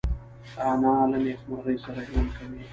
[0.69, 2.61] انا له نیکمرغۍ سره ژوند کوي